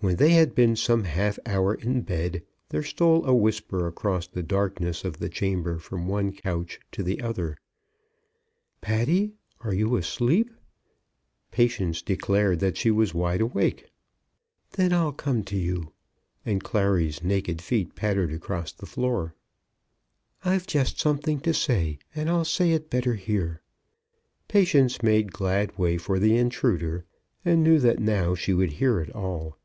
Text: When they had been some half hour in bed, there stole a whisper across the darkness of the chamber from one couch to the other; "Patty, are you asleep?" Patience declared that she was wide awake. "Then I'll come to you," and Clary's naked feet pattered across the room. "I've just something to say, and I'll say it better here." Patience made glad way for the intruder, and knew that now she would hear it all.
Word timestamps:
When 0.00 0.14
they 0.14 0.30
had 0.34 0.54
been 0.54 0.76
some 0.76 1.02
half 1.02 1.40
hour 1.44 1.74
in 1.74 2.02
bed, 2.02 2.44
there 2.68 2.84
stole 2.84 3.24
a 3.24 3.34
whisper 3.34 3.88
across 3.88 4.28
the 4.28 4.44
darkness 4.44 5.04
of 5.04 5.18
the 5.18 5.28
chamber 5.28 5.80
from 5.80 6.06
one 6.06 6.30
couch 6.32 6.78
to 6.92 7.02
the 7.02 7.20
other; 7.20 7.56
"Patty, 8.80 9.32
are 9.60 9.74
you 9.74 9.96
asleep?" 9.96 10.52
Patience 11.50 12.00
declared 12.00 12.60
that 12.60 12.76
she 12.76 12.92
was 12.92 13.12
wide 13.12 13.40
awake. 13.40 13.90
"Then 14.70 14.92
I'll 14.92 15.10
come 15.12 15.42
to 15.42 15.56
you," 15.56 15.90
and 16.46 16.62
Clary's 16.62 17.24
naked 17.24 17.60
feet 17.60 17.96
pattered 17.96 18.32
across 18.32 18.70
the 18.70 18.88
room. 18.96 19.32
"I've 20.44 20.68
just 20.68 21.00
something 21.00 21.40
to 21.40 21.52
say, 21.52 21.98
and 22.14 22.30
I'll 22.30 22.44
say 22.44 22.70
it 22.70 22.88
better 22.88 23.14
here." 23.14 23.62
Patience 24.46 25.02
made 25.02 25.32
glad 25.32 25.76
way 25.76 25.98
for 25.98 26.20
the 26.20 26.36
intruder, 26.36 27.04
and 27.44 27.64
knew 27.64 27.80
that 27.80 27.98
now 27.98 28.36
she 28.36 28.54
would 28.54 28.74
hear 28.74 29.00
it 29.00 29.10
all. 29.12 29.56